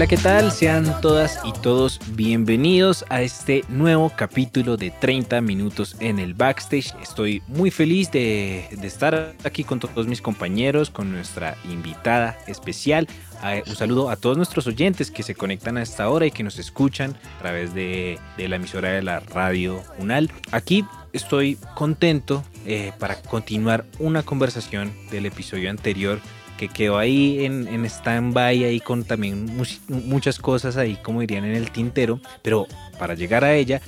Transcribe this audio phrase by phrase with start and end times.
[0.00, 0.50] Hola, ¿qué tal?
[0.50, 6.94] Sean todas y todos bienvenidos a este nuevo capítulo de 30 minutos en el backstage.
[7.02, 13.08] Estoy muy feliz de, estar aquí con todos mis compañeros, con nuestra invitada especial.
[13.44, 16.44] Eh, un saludo a todos nuestros oyentes que se conectan a esta hora y que
[16.44, 20.30] nos escuchan a través de, de la emisora de la radio UNAL.
[20.50, 20.82] Aquí
[21.12, 26.20] estoy contento eh, para continuar una conversación del episodio anterior
[26.60, 29.46] que quedó ahí en, en stand-by, ahí con también
[29.88, 32.20] muchas cosas ahí, como dirían en el tintero.
[32.42, 32.66] Pero
[32.98, 33.80] para llegar a ella,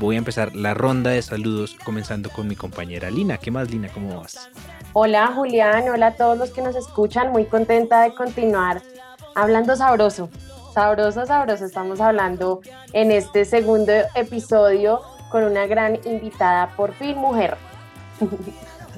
[0.00, 3.36] voy a empezar la ronda de saludos, comenzando con mi compañera Lina.
[3.36, 3.90] ¿Qué más, Lina?
[3.92, 4.48] ¿Cómo vas?
[4.94, 8.80] Hola Julián, hola a todos los que nos escuchan, muy contenta de continuar
[9.34, 10.30] hablando sabroso,
[10.72, 11.66] sabroso, sabroso.
[11.66, 12.62] Estamos hablando
[12.94, 17.58] en este segundo episodio con una gran invitada, por fin mujer.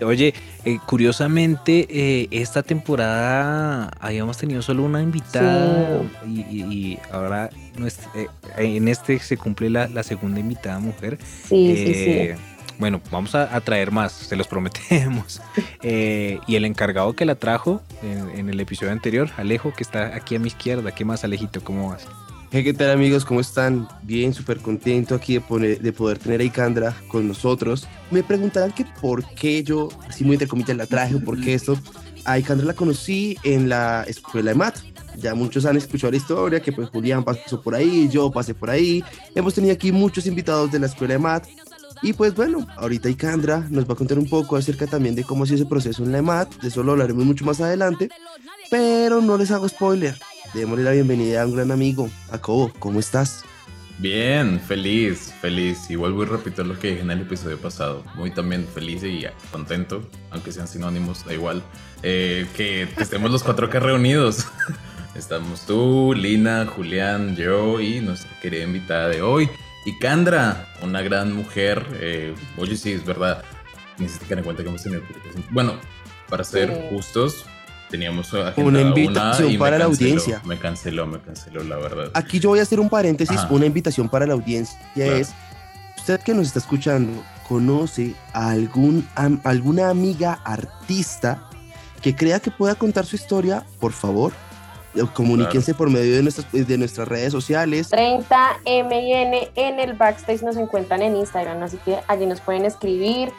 [0.05, 0.35] Oye,
[0.67, 8.11] eh, curiosamente, eh, esta temporada habíamos tenido solo una invitada y, y- y ahora nuestra-
[8.15, 8.27] eh,
[8.59, 11.19] en este se cumple la, la segunda invitada mujer.
[11.49, 12.11] Sí, sí, sí.
[12.11, 12.37] Eh,
[12.79, 15.41] Bueno, vamos a, a traer más, se los prometemos.
[15.89, 20.17] Eh, y el encargado que la trajo en, en el episodio anterior, Alejo, que está
[20.17, 20.91] aquí a mi izquierda.
[20.93, 21.63] ¿Qué más, Alejito?
[21.63, 22.07] ¿Cómo vas?
[22.51, 23.25] Hey, ¿Qué tal amigos?
[23.25, 23.89] ¿Cómo están?
[24.03, 27.87] Bien, súper contento aquí de, poner- de poder tener a Ikandra con nosotros.
[28.11, 31.55] Me preguntarán que por qué yo, así muy entre comillas, la traje o por qué
[31.55, 31.77] esto.
[32.25, 34.77] A Ikandra la conocí en la escuela de MAT.
[35.19, 38.71] Ya muchos han escuchado la historia, que pues Julián pasó por ahí, yo pasé por
[38.71, 39.03] ahí.
[39.35, 41.47] Hemos tenido aquí muchos invitados de la escuela de MAT.
[42.03, 45.45] Y pues bueno, ahorita Ikandra nos va a contar un poco acerca también de cómo
[45.45, 46.55] ha sido ese proceso en la EMAT.
[46.61, 48.11] De eso lo hablaremos mucho más adelante.
[48.71, 50.15] Pero no les hago spoiler.
[50.55, 52.73] Démosle la bienvenida a un gran amigo, Jacobo.
[52.79, 53.43] ¿Cómo estás?
[53.99, 55.91] Bien, feliz, feliz.
[55.91, 58.05] Y vuelvo y repito lo que dije en el episodio pasado.
[58.15, 61.63] Muy también feliz y contento, aunque sean sinónimos, da igual.
[62.03, 64.47] eh, que estemos los cuatro acá reunidos.
[65.15, 69.49] Estamos tú, Lina, Julián, yo y nuestra querida invitada de hoy,
[69.87, 71.87] Ikandra, una gran mujer.
[72.01, 73.43] eh, oye, sí, es verdad.
[73.99, 75.01] Necesito que en cuenta que hemos tenido.
[75.51, 75.75] Bueno,
[76.29, 76.95] para ser Sí.
[76.95, 77.47] justos,
[77.91, 80.41] teníamos Una invitación para la canceló, audiencia.
[80.45, 82.11] Me canceló, me canceló, la verdad.
[82.15, 83.49] Aquí yo voy a hacer un paréntesis, Ajá.
[83.51, 85.15] una invitación para la audiencia Claro.
[85.17, 85.31] es,
[85.97, 91.43] usted que nos está escuchando, ¿conoce a algún, am- alguna amiga artista
[92.03, 93.65] que crea que pueda contar su historia?
[93.81, 94.33] Por favor,
[94.95, 97.89] eh, comuníquense por medio de nuestras, de nuestras redes sociales.
[97.89, 103.31] 30 MN en el backstage nos encuentran en Instagram, así que allí nos pueden escribir,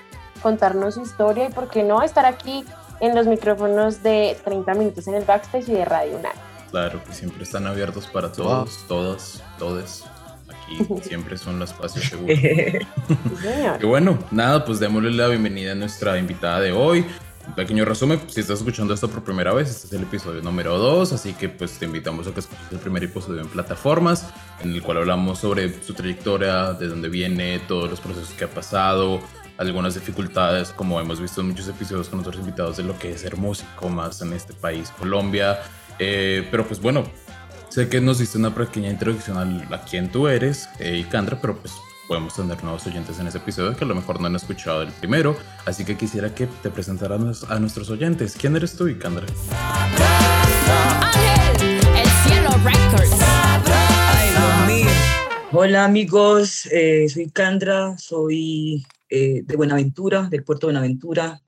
[0.41, 2.64] contarnos su historia y por qué no estar aquí
[3.00, 6.34] en los micrófonos de 30 minutos en el backstage y de Radio UNAM.
[6.72, 10.03] Claro, que siempre están abiertos para todos, todas, todes.
[10.47, 12.40] Aquí siempre son los espacios seguros.
[13.81, 17.06] Y bueno, nada, pues démosle la bienvenida a nuestra invitada de hoy.
[17.47, 20.78] Un pequeño resumen, si estás escuchando esto por primera vez, este es el episodio número
[20.78, 24.29] 2, así que pues te invitamos a que escuches el primer episodio en plataformas,
[24.62, 28.50] en el cual hablamos sobre su trayectoria, de dónde viene, todos los procesos que ha
[28.50, 29.22] pasado,
[29.57, 33.22] algunas dificultades, como hemos visto en muchos episodios con otros invitados, de lo que es
[33.22, 35.59] ser músico más en este país, Colombia.
[36.00, 37.06] Eh, pero pues bueno,
[37.69, 41.73] sé que nos diste una pequeña introducción a, quién tú eres, eh, pero pues
[42.07, 44.90] podemos tener nuevos oyentes en ese episodio que a lo mejor no han escuchado el
[44.90, 45.35] primero,
[45.66, 48.35] así que quisiera que te presentaras a nuestros oyentes.
[48.40, 49.25] ¿Quién eres tú, Ikandra?
[55.51, 61.41] Hola amigos, eh, soy Candra, soy eh, de Buenaventura, del puerto de Buenaventura.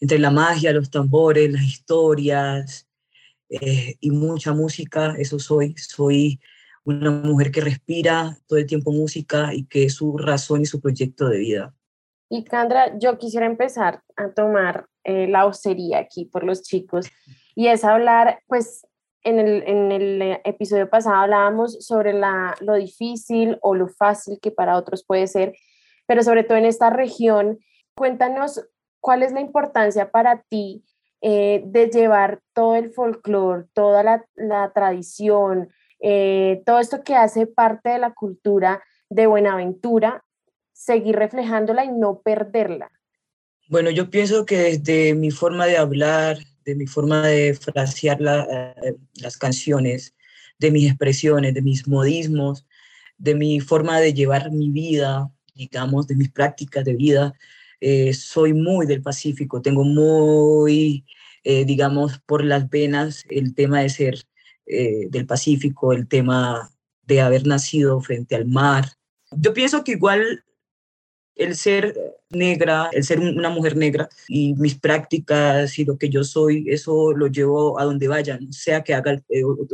[0.00, 2.88] Entre la magia, los tambores, las historias
[3.48, 5.74] eh, y mucha música, eso soy.
[5.76, 6.40] Soy
[6.84, 10.80] una mujer que respira todo el tiempo música y que es su razón y su
[10.80, 11.74] proyecto de vida.
[12.28, 17.06] Y Candra, yo quisiera empezar a tomar eh, la osería aquí por los chicos
[17.54, 18.86] y es hablar, pues
[19.22, 24.38] en el, en el eh, episodio pasado hablábamos sobre la, lo difícil o lo fácil
[24.40, 25.54] que para otros puede ser,
[26.06, 27.58] pero sobre todo en esta región,
[27.94, 28.64] cuéntanos
[29.00, 30.84] cuál es la importancia para ti
[31.20, 35.70] eh, de llevar todo el folclore, toda la, tradición,
[36.00, 40.22] eh, todo esto que hace parte de la cultura de Buenaventura,
[40.72, 42.90] seguir reflejándola y no perderla.
[43.68, 48.94] Bueno, yo pienso que desde mi forma de hablar, de mi forma de frasear eh,
[49.14, 50.14] las canciones,
[50.58, 52.66] de mis expresiones, de mis modismos,
[53.16, 57.34] de mi forma de llevar mi vida, digamos, de mis prácticas de vida.
[57.80, 61.04] Eh, soy muy del Pacífico, tengo muy,
[61.44, 64.22] eh, digamos, por las venas el tema de ser
[64.66, 66.70] eh, del Pacífico, el tema
[67.02, 68.86] de haber nacido frente al mar.
[69.30, 70.42] Yo pienso que igual
[71.36, 71.94] el ser
[72.30, 76.64] negra, el ser un- una mujer negra y mis prácticas y lo que yo soy,
[76.68, 79.20] eso lo llevo a donde vaya, no sea que haga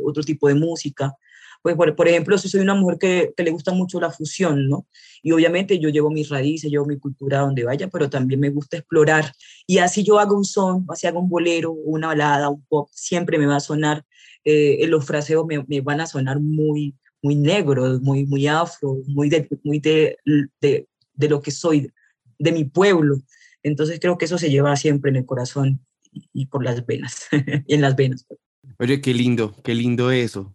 [0.05, 1.15] otro tipo de música.
[1.63, 4.69] Pues, por, por ejemplo, si soy una mujer que, que le gusta mucho la fusión,
[4.69, 4.87] ¿no?
[5.23, 8.79] Y obviamente yo llevo mis raíces, llevo mi cultura donde vaya, pero también me gusta
[8.79, 9.33] explorar.
[9.67, 13.39] Y así yo hago un son, así hago un bolero, una balada, un pop, siempre
[13.39, 14.05] me va a sonar,
[14.45, 19.29] eh, los fraseos me, me van a sonar muy, muy negros, muy, muy afro, muy
[19.29, 20.17] de, muy de,
[20.61, 21.91] de, de lo que soy,
[22.39, 23.17] de mi pueblo.
[23.63, 25.85] Entonces creo que eso se lleva siempre en el corazón
[26.33, 27.27] y, por las venas,
[27.69, 28.27] en las venas.
[28.79, 30.55] Oye, qué lindo, qué lindo eso.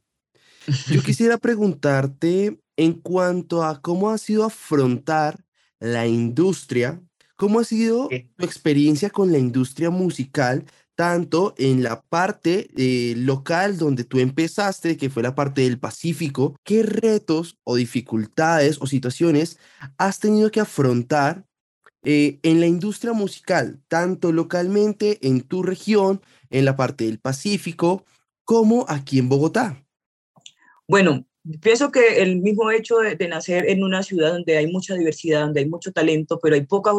[0.87, 5.43] Yo quisiera preguntarte en cuanto a cómo ha sido afrontar
[5.79, 7.01] la industria,
[7.35, 10.65] cómo ha sido tu experiencia con la industria musical,
[10.95, 16.55] tanto en la parte eh, local donde tú empezaste, que fue la parte del Pacífico,
[16.63, 19.59] qué retos o dificultades o situaciones
[19.97, 21.45] has tenido que afrontar
[22.03, 28.05] eh, en la industria musical, tanto localmente en tu región, en la parte del Pacífico,
[28.43, 29.84] como aquí en Bogotá.
[30.87, 31.25] Bueno,
[31.61, 35.41] pienso que el mismo hecho de, de nacer en una ciudad donde hay mucha diversidad,
[35.41, 36.93] donde hay mucho talento, pero hay pocas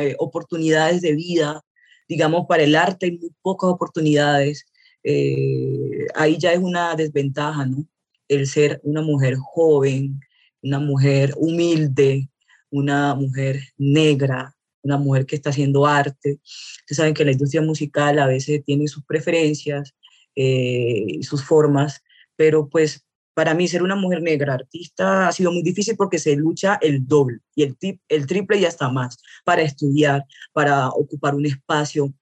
[0.00, 1.64] eh, oportunidades de vida,
[2.08, 4.66] digamos, para el arte hay muy pocas oportunidades,
[5.04, 7.86] eh, ahí ya es una desventaja, ¿no?
[8.28, 10.20] El ser una mujer joven,
[10.62, 12.28] una mujer humilde,
[12.70, 16.40] una mujer negra, una mujer que está haciendo arte.
[16.42, 19.94] Ustedes saben que la industria musical a veces tiene sus preferencias,
[20.34, 22.02] eh, sus formas,
[22.36, 23.04] pero pues
[23.38, 27.06] para mí ser una mujer negra artista ha sido muy difícil porque se lucha el
[27.06, 32.12] doble y el, tip- el triple y hasta más para estudiar, para ocupar un espacio,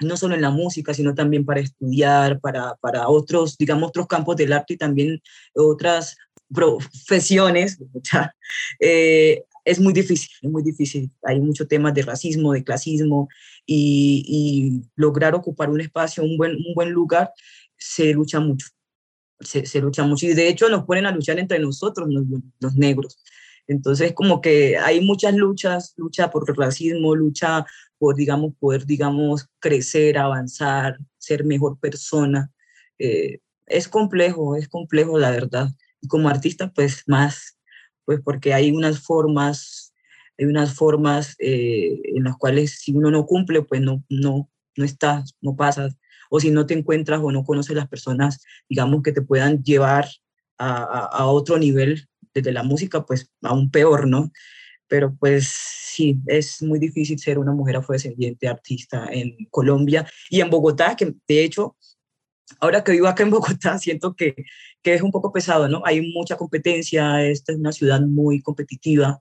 [0.00, 4.34] no solo en la música, sino también para estudiar, para, para otros, digamos, otros campos
[4.34, 5.22] del arte y también
[5.54, 6.16] otras
[6.52, 7.78] profesiones.
[8.80, 11.12] eh, es muy difícil, es muy difícil.
[11.22, 13.28] Hay muchos temas de racismo, de clasismo
[13.64, 17.30] y, y lograr ocupar un espacio, un buen, un buen lugar,
[17.76, 18.66] se lucha mucho
[19.40, 22.24] se, se lucha mucho y de hecho nos ponen a luchar entre nosotros, los,
[22.60, 23.18] los negros.
[23.68, 27.66] Entonces, como que hay muchas luchas, lucha por racismo, lucha
[27.98, 32.52] por, digamos, poder, digamos, crecer, avanzar, ser mejor persona.
[32.98, 35.68] Eh, es complejo, es complejo, la verdad.
[36.00, 37.58] Y como artista, pues más,
[38.04, 39.92] pues porque hay unas formas,
[40.38, 44.84] hay unas formas eh, en las cuales si uno no cumple, pues no, no, no
[44.84, 45.96] estás, no pasas
[46.30, 50.06] o si no te encuentras o no conoces las personas, digamos, que te puedan llevar
[50.58, 54.30] a, a, otro nivel desde la música, pues aún peor, ¿no?
[54.88, 60.50] Pero pues sí, es muy difícil ser una mujer afrodescendiente artista en Colombia y en
[60.50, 61.76] Bogotá, que de hecho,
[62.60, 64.34] ahora que vivo acá en Bogotá, siento que,
[64.82, 65.82] que es un poco pesado, ¿no?
[65.84, 69.20] Hay mucha competencia, esta es una ciudad muy competitiva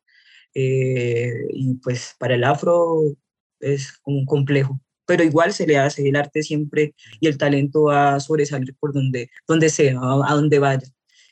[0.53, 3.01] eh, y pues para el afro
[3.59, 8.19] es un complejo pero igual se le hace, el arte siempre y el talento a
[8.19, 10.87] sobresalir por donde, donde sea, a donde vaya.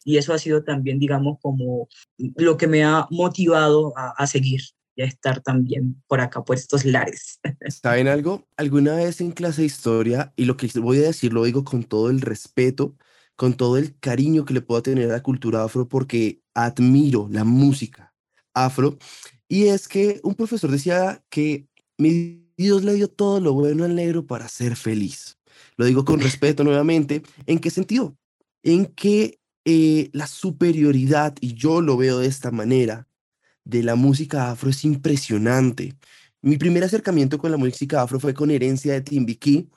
[0.06, 4.62] Y eso ha sido también, digamos, como lo que me ha motivado a, a seguir
[4.96, 7.40] y a estar también por acá, por estos lares.
[7.82, 8.48] ¿Saben algo?
[8.58, 11.84] Alguna vez en clase de historia, y lo que voy a decir lo digo con
[11.84, 12.96] todo el respeto,
[13.36, 17.44] con todo el cariño que le puedo tener a la cultura afro, porque admiro la
[17.44, 18.14] música
[18.54, 18.98] afro,
[19.48, 21.68] y es que un profesor decía que
[21.98, 25.38] mi Dios le dio todo lo bueno al negro para ser feliz.
[25.78, 27.24] Lo digo con respeto nuevamente.
[27.46, 28.16] ¿En qué sentido?
[28.64, 33.08] En que eh, la superioridad, y yo lo veo de esta manera,
[33.66, 35.96] de la música afro es impresionante.
[36.42, 39.70] Mi primer acercamiento con la música afro fue con Herencia de Timbiquí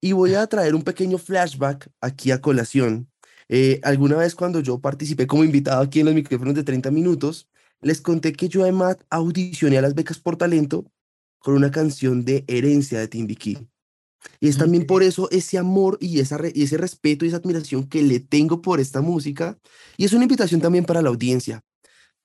[0.00, 3.10] y voy a traer un pequeño flashback aquí a colación.
[3.48, 7.48] Eh, alguna vez cuando yo participé como invitado aquí en los micrófonos de 30 minutos,
[7.82, 10.90] les conté que yo además audicioné a las becas por talento
[11.46, 13.68] con una canción de herencia de Timbiquí.
[14.40, 17.84] Y es también por eso ese amor y, esa y ese respeto y esa admiración
[17.86, 19.56] que le tengo por esta música.
[19.96, 21.62] Y es una invitación también para la audiencia.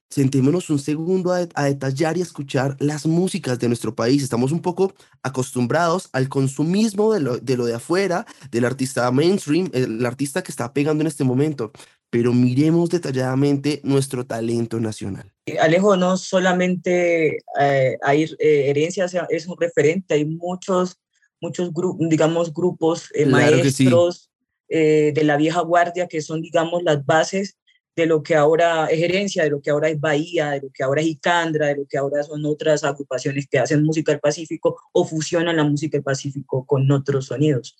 [0.10, 4.24] Sentémonos un segundo a, de- a detallar y a escuchar las músicas de nuestro país.
[4.24, 9.70] Estamos un poco acostumbrados al consumismo de lo, de lo de afuera, del artista mainstream,
[9.72, 11.72] el artista que está pegando en este momento.
[12.12, 15.34] Pero miremos detalladamente nuestro talento nacional.
[15.60, 21.00] Alejo, no solamente eh, hay eh, herencia, o sea, es un referente, hay muchos,
[21.41, 23.86] muchos grupos, digamos, grupos eh, Claro sí.
[23.86, 24.32] maestros
[24.74, 27.58] eh, de la vieja guardia, que son, digamos, las bases
[27.96, 30.82] de lo que ahora es herencia, de lo que ahora es Bahía, de lo que
[30.84, 34.77] ahora es Icandra, de lo que ahora son otras agrupaciones que hacen música del Pacífico
[34.94, 37.77] o fusionan la música del Pacífico con otros sonidos.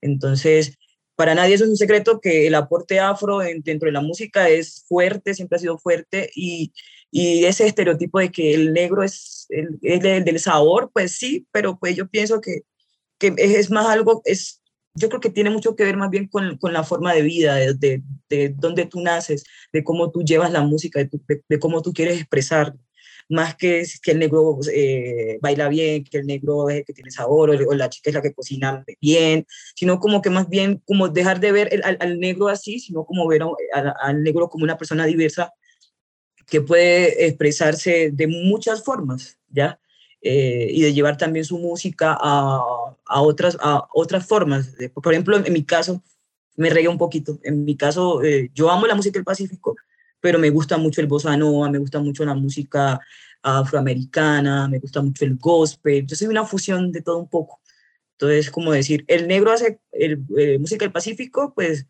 [0.00, 0.78] Entonces,
[1.20, 4.48] para nadie eso es un secreto que el aporte afro en- dentro de la música
[4.48, 6.72] es fuerte, siempre ha sido fuerte y,
[7.12, 12.08] ese estereotipo de que el negro es el, del- sabor, pues sí, pero pues yo
[12.08, 12.62] pienso que,
[13.20, 14.62] es más algo, es,
[14.94, 17.74] yo creo que tiene mucho que ver más bien con, la forma de vida, de,
[17.74, 21.00] de, de dónde tú naces, de cómo tú llevas la música,
[21.48, 22.74] de cómo tú quieres expresar,
[23.30, 27.10] más que que el negro eh, baila bien, que el negro es el que tiene
[27.10, 31.08] sabor, o, la chica es la que cocina bien, sino como que más bien como
[31.08, 33.42] dejar de ver al, al negro así, sino como ver
[34.02, 35.52] al negro como una persona diversa
[36.46, 39.80] que puede expresarse de muchas formas, ¿ya?
[40.22, 42.60] Eh, y de llevar también su música a,
[43.06, 44.74] a otras, a otras formas.
[44.92, 46.02] Por ejemplo, en mi caso,
[46.56, 47.38] me regué un poquito.
[47.42, 49.76] En mi caso, eh, yo amo la música del Pacífico,
[50.20, 53.00] pero me gusta mucho el bossa nova, me gusta mucho la música
[53.42, 56.06] afroamericana, me gusta mucho el gospel.
[56.06, 57.60] Yo soy una fusión de todo un poco.
[58.12, 61.86] Entonces, como decir, el negro hace eh, música del Pacífico, pues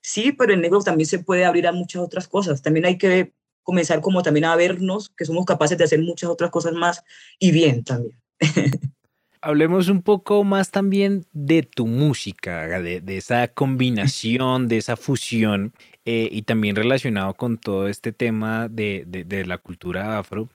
[0.00, 2.62] sí, pero el negro también se puede abrir a muchas otras cosas.
[2.62, 6.50] También hay que comenzar como también a vernos que somos capaces de hacer muchas otras
[6.50, 7.02] cosas más
[7.38, 8.18] y bien también.
[9.40, 15.72] Hablemos un poco más también de tu música, de, esa combinación, de esa fusión
[16.04, 20.48] eh, y también relacionado con todo este tema de, la cultura afro.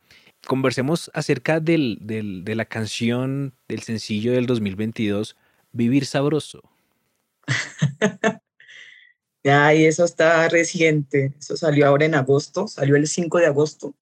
[0.48, 5.36] Conversemos acerca del- de la canción, del sencillo del 2022,
[5.72, 6.64] Vivir Sabroso.
[9.44, 13.96] Ay, eso está reciente, eso salió ahora en agosto, salió el 5 de agosto.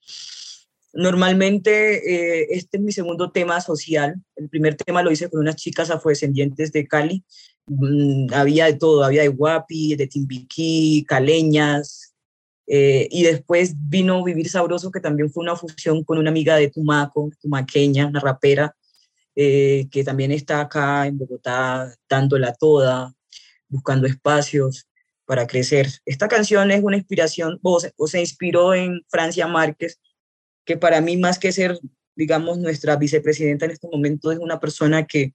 [0.99, 4.21] Normalmente eh, este es mi segundo tema social.
[4.35, 7.23] El primer tema lo hice con unas chicas afrodescendientes de Cali.
[7.67, 12.13] Mm, había de todo, había de guapi, de timbiquí, caleñas.
[12.67, 16.69] eh, y después vino Vivir Sabroso, que también fue una fusión con una amiga de
[16.69, 18.75] Tumaco, tumaqueña, una rapera,
[19.35, 23.13] eh, que también está acá en Bogotá dándola toda,
[23.69, 24.87] buscando espacios
[25.25, 25.87] para crecer.
[26.05, 29.99] Esta canción es una inspiración, o se, o se inspiró en Francia Márquez,
[30.65, 31.79] que para mí más que ser,
[32.15, 35.33] digamos, nuestra vicepresidenta en este momento, es una persona que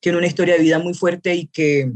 [0.00, 1.92] tiene una historia de vida muy fuerte y que,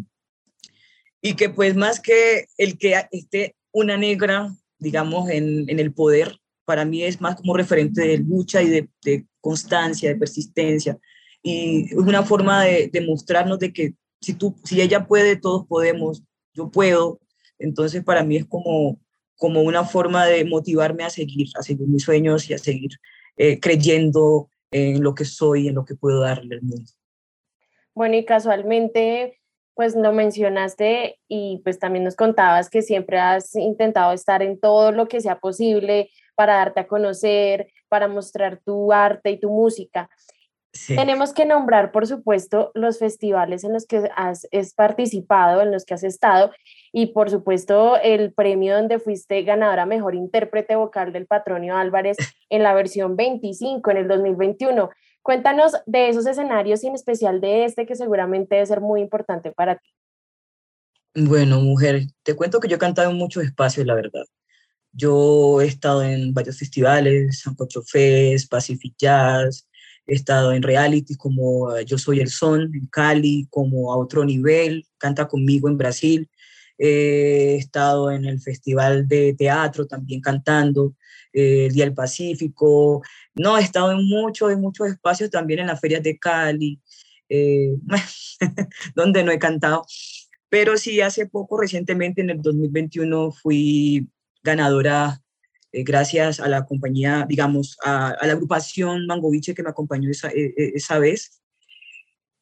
[1.21, 6.39] y que pues más que el que esté una negra, digamos, en, en el poder,
[6.65, 10.99] para mí es más como referente de lucha y de, de constancia, de persistencia.
[11.43, 15.67] Y es una forma de, de mostrarnos de que si, tú, si ella puede, todos
[15.67, 16.23] podemos,
[16.55, 17.21] yo puedo.
[17.59, 19.01] Entonces para mí es como,
[19.37, 22.91] como una forma de motivarme a seguir, a seguir mis sueños y a seguir
[23.37, 26.91] eh, creyendo en lo que soy, en lo que puedo darle al mundo.
[27.95, 29.41] Bueno, y casualmente,
[29.75, 34.93] pues lo mencionaste y pues también nos contabas que siempre has intentado estar en todo
[34.93, 40.11] lo que sea posible para darte a conocer, para mostrar tu arte y tu música.
[40.73, 40.95] Sí.
[40.95, 45.87] Tenemos que nombrar, por supuesto, los festivales en los que has, has participado, en los
[45.87, 46.51] que has estado,
[46.99, 52.17] y por supuesto el premio donde fuiste ganadora mejor intérprete vocal del Patronio Álvarez
[52.49, 54.89] en la versión 25 en el 2021.
[55.21, 59.53] Cuéntanos de esos escenarios y en especial de este que seguramente debe ser muy importante
[59.53, 59.91] para ti.
[61.15, 64.25] Bueno, mujer, te cuento que yo he cantado en muchos espacios, la verdad.
[64.91, 69.69] Yo he estado en varios festivales, Sancocho Fest, Pacific Jazz,
[70.07, 74.25] he estado en reality como eh, Yo Soy el Son en Cali, como A Otro
[74.25, 76.31] Nivel, Canta Conmigo en Brasil.
[76.79, 80.95] He estado en el Festival de Teatro también cantando,
[81.33, 83.03] eh, el Día del Pacífico.
[83.35, 86.81] No, he estado en muchos, en muchos espacios también en las ferias de Cali,
[87.29, 87.75] eh,
[88.95, 89.85] donde no he cantado.
[90.49, 94.09] Pero sí, hace poco, recientemente, en el 2021, fui
[94.43, 95.21] ganadora
[95.77, 100.29] eh, gracias a la compañía, digamos, a, a la agrupación Mangoviche que me acompañó esa,
[100.31, 101.43] eh, eh, esa vez.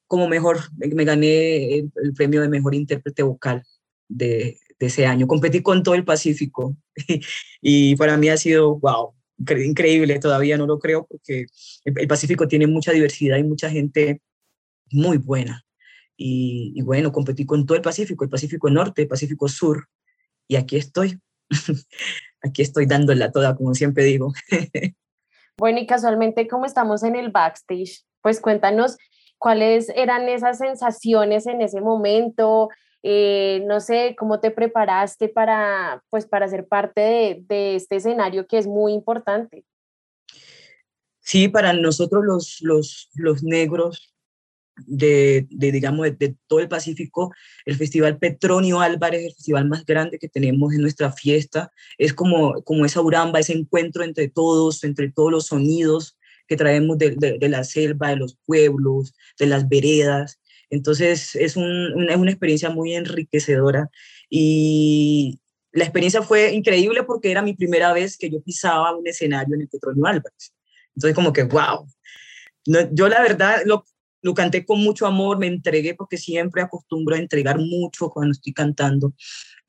[0.06, 3.64] Como mejor, me, gané el, premio de mejor intérprete vocal
[4.08, 5.26] de, ese año.
[5.26, 6.76] Competí con todo el Pacífico
[7.62, 10.18] y para mí ha sido, wow, incre increíble.
[10.18, 11.46] Todavía no lo creo porque
[11.84, 14.20] el, el Pacífico tiene mucha diversidad y mucha gente
[14.90, 15.64] muy buena.
[16.16, 19.88] Y, y, bueno, competí con todo el Pacífico, el Pacífico Norte, el Pacífico Sur,
[20.48, 21.20] y aquí estoy,
[22.42, 24.32] aquí estoy dándola toda, como siempre digo.
[25.58, 28.96] bueno, y casualmente, como estamos en el backstage, pues cuéntanos
[29.38, 32.68] cuáles eran esas sensaciones en ese momento,
[33.06, 38.56] eh, no sé, cómo te preparaste para, pues, para ser parte de, este escenario que
[38.56, 39.62] es muy importante.
[41.20, 44.14] Sí, para nosotros los, los, los negros
[44.86, 47.30] de, de, digamos, de, todo el Pacífico,
[47.66, 52.62] el Festival Petronio Álvarez, el festival más grande que tenemos en nuestra fiesta, es como,
[52.62, 56.16] como esa uramba, ese encuentro entre todos, entre todos los sonidos
[56.48, 60.40] que traemos de, de la selva, de los pueblos, de las veredas.
[60.74, 63.90] Entonces es, un, es una experiencia muy enriquecedora
[64.28, 65.38] y
[65.72, 69.62] la experiencia fue increíble porque era mi primera vez que yo pisaba un escenario en
[69.62, 70.52] el Petronio Álvarez.
[70.94, 71.86] Entonces como que, wow.
[72.92, 73.84] Yo la verdad lo,
[74.34, 79.14] canté con mucho amor, me entregué porque siempre acostumbro a entregar mucho cuando estoy cantando.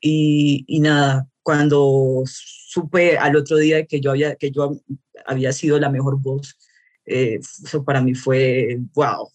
[0.00, 4.80] Y, nada, cuando supe al otro día que yo había, que yo
[5.26, 6.56] había sido la mejor voz,
[7.04, 9.28] eh, eso para mí fue, wow,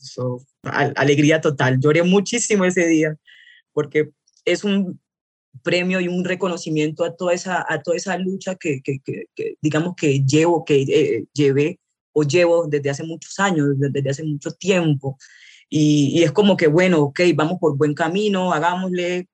[0.63, 1.79] alegría total.
[1.79, 3.17] Lloré muchísimo ese día
[3.73, 4.11] porque
[4.45, 4.99] es un
[5.63, 9.01] premio y un reconocimiento a toda esa, a toda esa lucha que, que,
[9.61, 11.79] digamos que llevo, que eh, llevé
[12.13, 15.17] o llevo desde hace muchos años, desde hace mucho tiempo.
[15.69, 19.29] Y, y, es como que, bueno, ok, vamos por buen camino, hagámosle.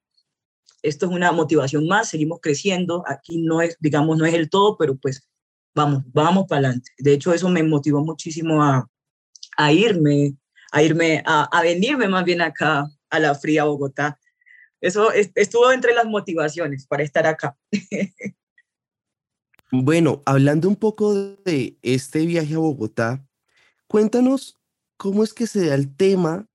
[0.84, 3.04] Esto es una motivación más, seguimos creciendo.
[3.08, 5.28] Aquí no es, digamos, no es el todo, pero pues
[5.74, 6.92] vamos, vamos para adelante.
[7.00, 8.88] De hecho, eso me motivó muchísimo a,
[9.58, 10.36] a irme,
[10.78, 14.20] a irme, a, a, venirme más bien acá a la fría Bogotá.
[14.80, 17.58] Eso es, estuvo entre las motivaciones para estar acá.
[19.70, 23.28] Bueno, hablando un poco de este viaje a Bogotá,
[23.88, 24.58] cuéntanos
[24.96, 26.48] cómo es que se da el tema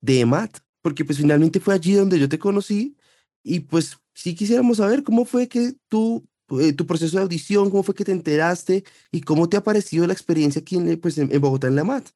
[0.00, 2.96] de EMAT, porque pues finalmente fue allí donde yo te conocí
[3.42, 6.24] y pues sí quisiéramos saber cómo fue que tú,
[6.60, 10.06] eh, tu proceso de audición, cómo fue que te enteraste y cómo te ha parecido
[10.06, 12.08] la experiencia aquí en, pues, en, en Bogotá en la EMAT.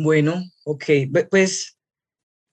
[0.00, 0.84] Bueno, ok,
[1.28, 1.76] pues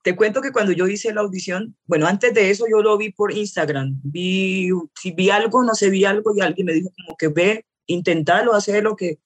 [0.01, 3.11] te cuento que cuando yo hice la audición, bueno, antes de eso yo lo vi
[3.11, 7.15] por Instagram, vi, si vi algo, no sé, vi algo y alguien me dijo como
[7.15, 9.19] que ve, intentarlo, hacer lo que,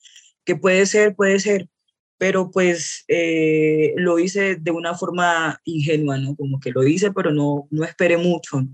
[0.44, 1.70] que puede ser, puede ser,
[2.18, 6.36] pero pues eh, lo hice de una forma ingenua, ¿no?
[6.36, 8.68] Como que lo hice, pero no, no esperé mucho.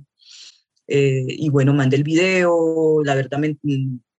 [0.87, 3.55] Eh, y bueno, mandé el video, la verdad me,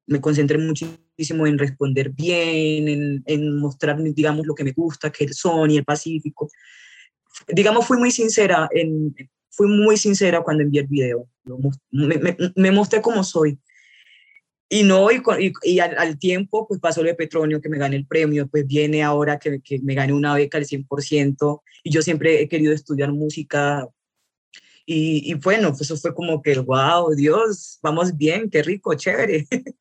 [0.07, 5.25] me concentré muchísimo en responder bien, en, en mostrar, digamos, lo que me gusta, que
[5.25, 6.49] el Sony, el Pacífico
[7.49, 9.15] digamos, fui muy sincera, en,
[9.51, 11.29] fui muy sincera cuando envié el video.
[11.91, 13.59] Me, me, me mostré como soy.
[14.69, 17.79] Y no, y, y, y al, al, tiempo, pues pasó lo de Petronio, que me
[17.79, 21.91] gané el premio, pues viene ahora que, que me gané una beca al 100%, y
[21.91, 23.87] yo siempre he querido estudiar música.
[24.85, 29.47] Y, y bueno, pues eso fue como que, wow, Dios, vamos bien, qué rico, chévere.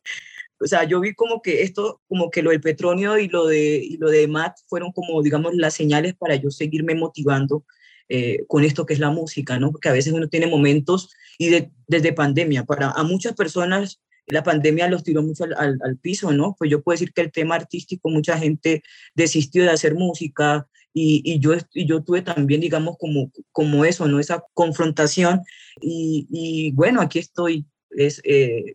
[0.65, 3.78] o sea, yo vi como que esto, como que lo del Petronio y lo de,
[3.78, 7.63] y lo de Matt fueron como, digamos, las señales para yo seguirme motivando
[8.10, 9.71] eh, con esto que es la música, ¿no?
[9.71, 14.41] Porque a veces uno tiene momentos, y de, desde pandemia, para a muchas personas la
[14.41, 16.56] pandemia los tiró mucho al, al, al, piso, ¿no?
[16.58, 18.82] Pues yo puedo decir que el tema artístico, mucha gente
[19.13, 24.08] desistió de hacer música y, y yo, y yo tuve también, digamos, como, como eso,
[24.08, 24.19] ¿no?
[24.19, 25.41] Esa confrontación
[25.80, 27.67] y, y bueno, aquí estoy.
[27.91, 28.73] Es, eh,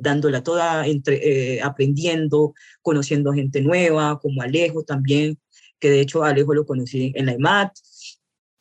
[0.00, 5.38] dándola toda, entre, eh, aprendiendo, conociendo gente nueva, como Alejo también,
[5.78, 7.72] que de hecho Alejo lo conocí en la EMAT,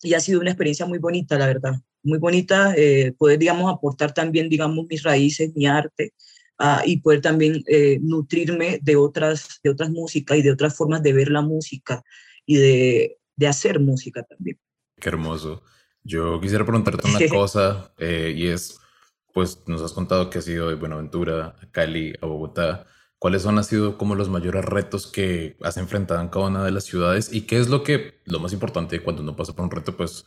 [0.01, 4.13] y ha sido una experiencia muy bonita, la verdad, muy bonita, eh, poder, digamos, aportar
[4.13, 6.13] también, digamos, mis raíces, mi arte,
[6.60, 11.03] uh, y poder también eh, nutrirme de otras, de otras músicas y de otras formas
[11.03, 12.03] de ver la música
[12.45, 14.60] y de, de hacer música también.
[14.99, 15.63] Qué hermoso.
[16.03, 18.80] Yo quisiera preguntarte una cosa, eh, y es,
[19.38, 22.88] pues nos has contado que has ido de Buenaventura a Cali, a Bogotá.
[23.19, 26.86] ¿Cuáles han sido como los mayores retos que has enfrentado en cada una de las
[26.86, 27.32] ciudades?
[27.32, 30.26] ¿Y qué es lo que, lo más importante cuando uno pasa por un reto, pues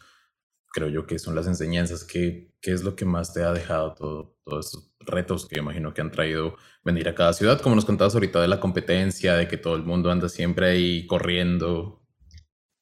[0.73, 2.05] creo yo que son las enseñanzas?
[2.05, 5.93] ¿Qué, qué es lo que más te ha dejado todo, todos estos retos que imagino
[5.93, 7.61] que han traído venir a cada ciudad?
[7.61, 11.05] Como nos contabas ahorita de la competencia, de que todo el mundo anda siempre ahí
[11.09, 12.00] corriendo.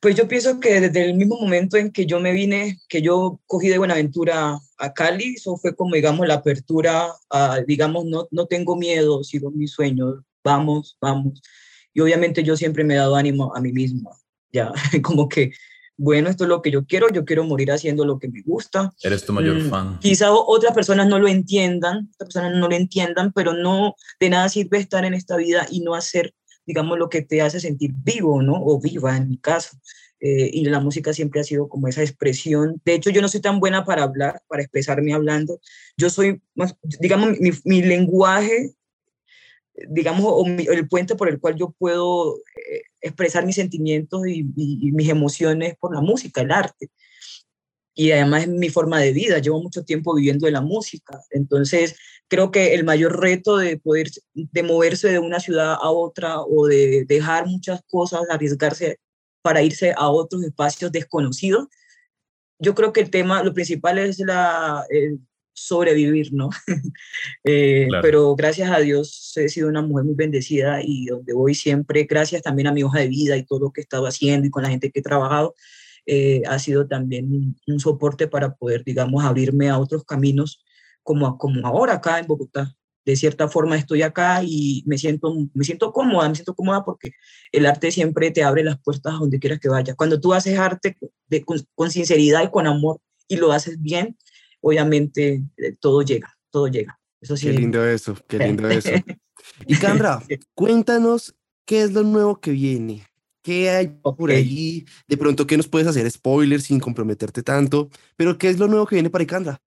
[0.01, 3.41] Pues yo pienso que desde el mismo momento en que yo me vine, que yo
[3.47, 8.47] cogí de Buenaventura a Cali, eso fue como, digamos, la apertura, a, digamos, no, no
[8.47, 11.43] tengo miedo, sigo mis sueños, vamos, vamos.
[11.93, 14.11] Y obviamente yo siempre me he dado ánimo a mí misma,
[14.53, 15.51] ya, como que,
[15.97, 18.93] bueno, esto es lo que yo quiero, yo quiero morir haciendo lo que me gusta.
[19.03, 19.99] Eres tu mayor mm, fan.
[19.99, 24.49] Quizá otras personas no lo entiendan, otras personas no lo entiendan, pero no, de nada
[24.49, 26.35] sirve estar en esta vida y no hacer
[26.68, 28.62] digamos, lo que te hace sentir vivo, ¿no?
[28.62, 29.78] O viva, en mi caso.
[30.20, 32.78] Eh, y la música siempre ha sido como esa expresión.
[32.85, 35.61] De hecho, yo no soy tan buena para hablar, para expresarme hablando.
[35.96, 38.74] Yo soy, más, digamos, mi, lenguaje,
[39.88, 44.88] digamos, o el puente por el cual yo puedo eh, expresar mis sentimientos y, y,
[44.88, 46.90] y, mis emociones por la música, el arte.
[47.94, 49.38] Y además es mi forma de vida.
[49.38, 51.18] Llevo mucho tiempo viviendo de la música.
[51.31, 51.96] Entonces,
[52.29, 56.67] creo que el mayor reto de poder, de moverse de una ciudad a otra o
[56.67, 58.99] de dejar muchas cosas, arriesgarse
[59.43, 61.69] para irse a otros espacios desconocidos.
[62.59, 65.21] Yo creo que el tema, lo principal es la, el
[65.55, 66.51] sobrevivir, ¿no?
[67.45, 68.03] Eh, Claro.
[68.03, 72.43] Pero gracias a Dios he sido una mujer muy bendecida y donde voy siempre, gracias
[72.43, 74.62] también a mi hoja de vida y todo lo que he estado haciendo y con
[74.62, 75.55] la gente que he trabajado,
[76.05, 80.62] eh, ha sido también un, un soporte para poder, digamos, abrirme a otros caminos
[81.09, 82.75] como, como ahora acá en Bogotá.
[83.03, 87.12] De cierta forma estoy acá y me siento, me siento cómoda, me siento cómoda porque
[87.51, 89.97] el arte siempre te abre las puertas a donde quieras que vayas.
[89.97, 94.18] Cuando tú haces arte de- con, con sinceridad y con amor y lo haces bien,
[94.61, 97.01] obviamente eh, todo llega, todo llega.
[97.23, 97.47] Eso sí.
[97.47, 98.90] Qué lindo eso, qué lindo eso.
[99.66, 100.23] Y Candra,
[100.55, 103.07] cuéntanos qué es lo nuevo que viene.
[103.40, 104.85] ¿Qué hay por ahí?
[105.07, 106.11] De pronto, ¿qué nos puedes hacer?
[106.11, 107.88] Spoilers sin comprometerte tanto.
[108.16, 109.59] Pero, ¿qué es lo nuevo que viene para Icandra?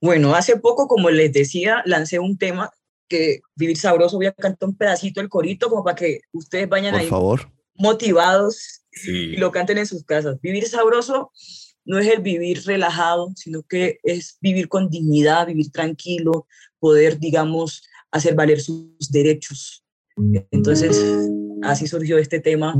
[0.00, 2.70] Bueno, hace poco, como les decía, lancé un tema
[3.08, 6.92] que Vivir Sabroso, voy a cantar un pedacito del corito como para que ustedes vayan
[6.92, 7.50] Por ahí favor.
[7.74, 9.10] motivados Sí.
[9.10, 10.40] y lo canten en sus casas.
[10.40, 11.30] Vivir sabroso
[11.84, 16.46] no es el vivir relajado, sino que es vivir con dignidad, vivir tranquilo,
[16.78, 19.84] poder, digamos, hacer valer sus derechos.
[20.50, 21.00] Entonces,
[21.62, 22.74] así surgió este tema.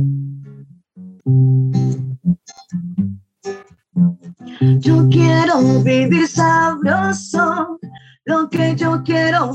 [4.60, 7.78] Yo quiero vivir sabroso,
[8.26, 9.52] lo que yo quiero.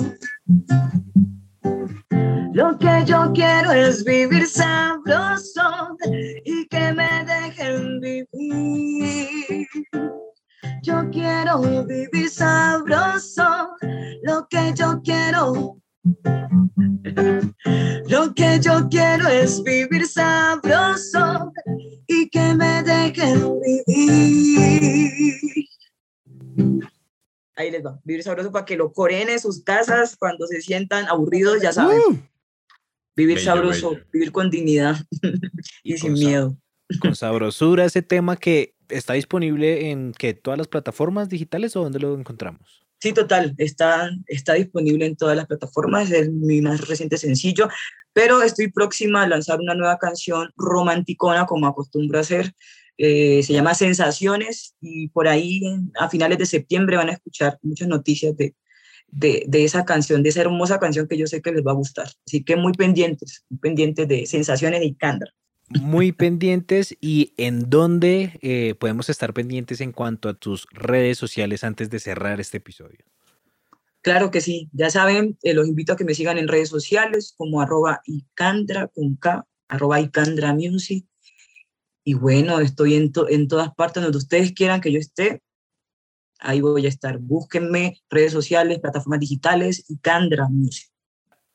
[2.54, 5.96] Lo que yo quiero es vivir sabroso
[6.44, 9.68] y que me dejen vivir.
[10.82, 13.76] Yo quiero vivir sabroso,
[14.24, 15.78] lo que yo quiero.
[18.08, 21.52] Lo que yo quiero es vivir sabroso
[22.08, 25.34] y que me dejen vivir.
[27.56, 31.08] Ahí les va, vivir sabroso para que lo coreen en sus casas cuando se sientan
[31.08, 32.00] aburridos, ya saben.
[32.10, 32.28] Mm,
[33.16, 34.06] Vivir Bello, sabroso, bello.
[34.12, 34.98] vivir con dignidad
[35.84, 36.58] y, Y sin miedo.
[37.00, 42.00] Con sabrosura ese tema que está disponible en que todas las plataformas digitales o dónde
[42.00, 42.85] lo encontramos.
[43.06, 47.70] Sí, total, está, está disponible en todas las plataformas, es mi más reciente sencillo,
[48.14, 52.56] pero estoy próxima a lanzar una nueva canción romanticona como acostumbro a hacer.
[52.98, 55.62] eh, se llama Sensaciones y por ahí
[56.00, 58.56] a finales de septiembre van a escuchar muchas noticias de,
[59.12, 62.08] de, esa canción, de esa hermosa canción que yo sé que les va a gustar.
[62.26, 65.32] Así que muy pendientes, pendientes de Sensaciones de Icandra.
[65.70, 71.64] Muy pendientes y en dónde eh, podemos estar pendientes en cuanto a tus redes sociales
[71.64, 73.00] antes de cerrar este episodio.
[74.02, 77.34] Claro que sí, ya saben, eh, los invito a que me sigan en redes sociales
[77.38, 81.08] como arroba Icandra con K, arroba Icandra Music.
[82.04, 85.42] Y bueno, estoy en, to- en todas partes donde ustedes quieran que yo esté.
[86.38, 87.18] Ahí voy a estar.
[87.18, 90.90] Búsquenme redes sociales, plataformas digitales, Icandra Music.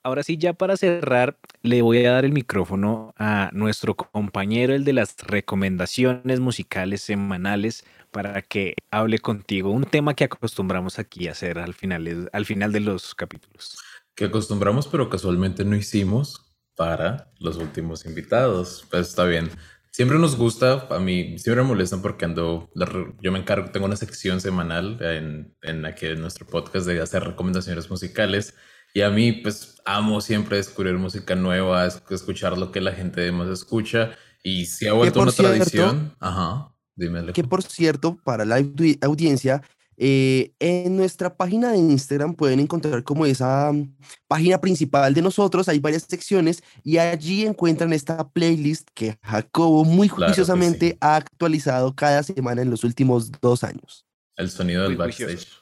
[0.02, 4.84] Ahora sí, ya para cerrar, le voy a dar el micrófono a nuestro compañero, el
[4.84, 9.70] de las recomendaciones musicales semanales, para que hable contigo.
[9.70, 13.78] Un tema que acostumbramos aquí a hacer al final, al final de los capítulos.
[14.14, 18.86] que acostumbramos, pero casualmente no hicimos para los últimos invitados.
[18.90, 19.50] Pues está bien.
[19.92, 22.86] Siempre nos gusta, a mí siempre me molestan porque ando, la
[23.20, 27.24] yo me encargo, tengo una sección semanal en, en aquí en nuestro podcast de hacer
[27.24, 28.54] recomendaciones musicales
[28.94, 33.20] y a mí pues amo siempre descubrir música nueva, es- escuchar lo que la gente
[33.20, 37.33] demás escucha y si ha vuelto una cierto- tradición, ajá, dime.
[37.33, 39.62] Que por cierto, para la audi- audiencia,
[40.03, 43.96] eh, en nuestra página de Instagram pueden encontrar como esa mm,
[44.29, 50.09] página principal de nosotros, hay varias secciones y allí encuentran esta playlist que Jacobo muy
[50.09, 50.96] Claro juiciosamente sí.
[51.03, 54.07] ha actualizado cada semana en los últimos dos años.
[54.37, 55.59] El sonido del Muy juicioso.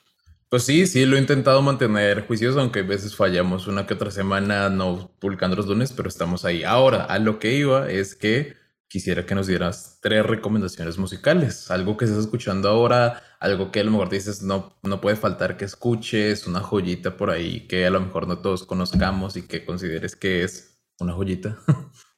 [0.51, 4.11] Pues sí, sí, lo he intentado mantener juicioso, aunque a veces fallamos una que otra
[4.11, 6.65] semana no publicando los lunes, pero estamos ahí.
[6.65, 8.57] Ahora, a lo que iba es que
[8.89, 13.85] quisiera que nos dieras tres recomendaciones musicales, algo que estés escuchando ahora, algo que a
[13.85, 17.91] lo mejor dices no, no puede faltar que escuches, una joyita por ahí que a
[17.91, 21.59] lo mejor no todos conozcamos y que consideres que es una joyita.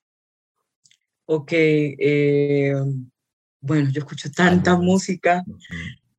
[1.32, 2.74] Ok, eh,
[3.60, 5.44] bueno, yo escucho tanta música.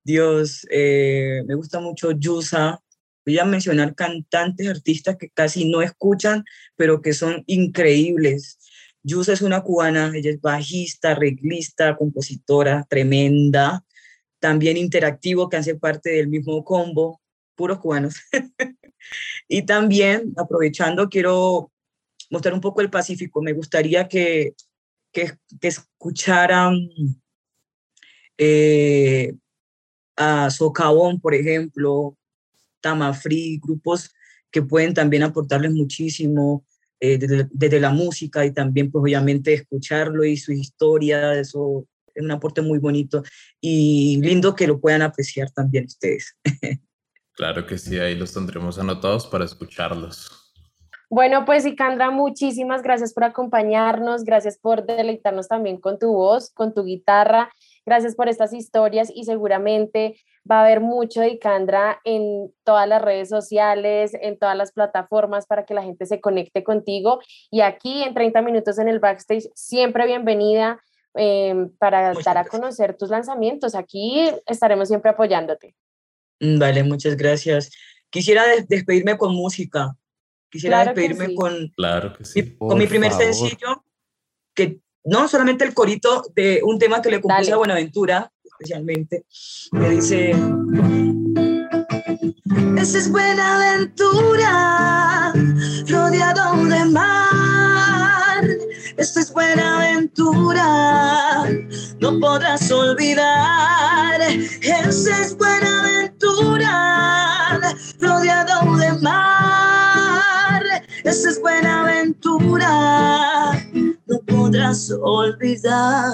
[0.03, 2.81] Dios, eh, me gusta mucho Yusa.
[3.25, 6.43] Voy a mencionar cantantes, artistas que casi no escuchan,
[6.75, 8.57] pero que son increíbles.
[9.03, 13.83] Yusa es una cubana, ella es bajista, arreglista, compositora, tremenda.
[14.39, 17.21] También interactivo, que hace parte del mismo combo,
[17.55, 18.15] puros cubanos.
[19.47, 21.71] y también, aprovechando, quiero
[22.31, 23.41] mostrar un poco el Pacífico.
[23.41, 24.53] Me gustaría que,
[25.11, 26.75] que, que escucharan
[28.37, 29.35] eh,
[30.21, 32.17] a Socavón, por ejemplo,
[32.81, 34.13] Tamafri, grupos
[34.51, 36.65] que pueden también aportarles muchísimo.
[37.03, 42.23] eh, desde, desde, la música y también pues obviamente escucharlo y su historia, eso es
[42.23, 43.23] un aporte muy bonito
[43.59, 46.37] y lindo que lo puedan apreciar también ustedes.
[47.33, 50.53] Claro que sí, ahí los tendremos anotados para escucharlos.
[51.09, 56.73] Bueno, pues Icandra, muchísimas gracias por acompañarnos, gracias por deleitarnos también con tu voz, con
[56.73, 57.51] tu guitarra,
[57.85, 63.01] gracias por estas historias y seguramente va a haber mucho de Icandra en todas las
[63.01, 67.19] redes sociales, en todas las plataformas para que la gente se conecte contigo.
[67.49, 70.81] Y aquí en 30 minutos en el backstage, siempre bienvenida
[71.15, 73.75] eh, para dar a conocer tus lanzamientos.
[73.75, 75.75] Aquí estaremos siempre apoyándote.
[76.39, 77.71] Mm, vale, muchas gracias.
[78.09, 79.95] Quisiera despedirme con música.
[80.49, 83.85] Quisiera despedirme con, claro mi, con mi primer sencillo,
[84.53, 89.25] que no solamente el corito de un tema que le compuse a Buenaventura, especialmente,
[89.71, 90.35] me dice...
[92.77, 95.33] Esa es Buenaventura,
[95.87, 98.43] rodeado de mar.
[98.97, 101.45] Esta es Buenaventura,
[101.99, 104.19] no podrás olvidar.
[104.61, 107.59] Esa es Buenaventura,
[107.99, 110.63] rodeado de mar.
[111.03, 113.30] Esa es Buenaventura,
[114.71, 116.13] podrás olvidar.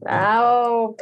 [0.00, 0.96] Bravo.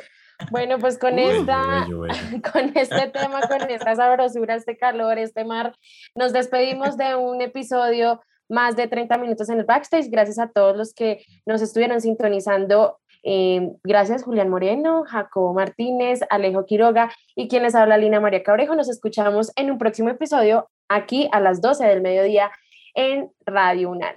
[0.51, 1.87] Bueno, pues con esta,
[2.53, 5.75] con este tema, con esta sabrosura, este calor, este mar,
[6.15, 10.09] nos despedimos de un episodio más de 30 minutos en el backstage.
[10.11, 12.99] Gracias a todos los que nos estuvieron sintonizando.
[13.23, 18.75] Eh, gracias Julián Moreno, Jacobo Martínez, Alejo Quiroga y quien les habla Lina María Cabrejo.
[18.75, 22.51] Nos escuchamos en un próximo episodio aquí a las 12 del mediodía
[22.95, 24.17] en Radio UNAL.